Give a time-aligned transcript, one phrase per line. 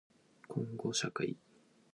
[0.47, 1.37] こんごしゃかい